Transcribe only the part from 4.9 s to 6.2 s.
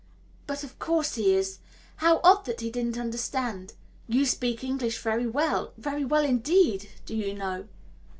very well, very